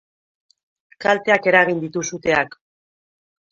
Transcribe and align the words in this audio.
Kalteak 1.05 1.51
eragin 1.53 1.85
ditu 1.85 2.05
suteak. 2.11 2.59